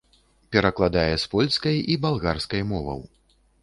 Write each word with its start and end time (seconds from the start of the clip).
Перакладае 0.55 1.13
з 1.25 1.31
польскай 1.35 1.77
і 1.91 2.01
балгарскай 2.09 2.61
моваў. 2.75 3.09